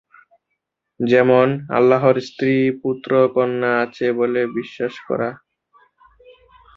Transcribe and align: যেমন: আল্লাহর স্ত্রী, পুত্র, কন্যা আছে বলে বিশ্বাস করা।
যেমন: 0.99 1.47
আল্লাহর 1.69 2.17
স্ত্রী, 2.21 2.53
পুত্র, 2.81 3.11
কন্যা 3.35 3.71
আছে 3.83 4.05
বলে 4.19 4.41
বিশ্বাস 4.57 4.93
করা। 5.07 5.29